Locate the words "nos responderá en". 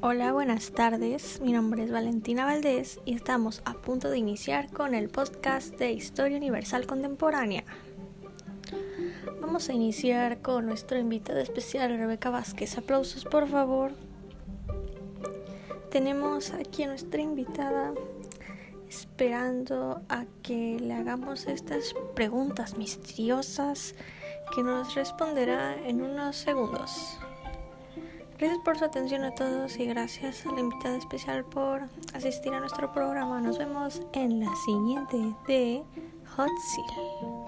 24.62-26.02